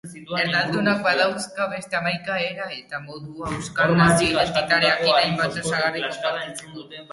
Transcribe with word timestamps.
Erdaldunak 0.43 1.03
badauzka 1.07 1.67
beste 1.73 1.99
hamaika 1.99 2.37
era 2.45 2.71
eta 2.77 3.03
modu 3.05 3.45
euskal 3.51 3.95
nazio-identitatearen 4.01 5.09
hainbat 5.21 5.63
osagarri 5.65 6.05
konpartitzeko. 6.11 6.87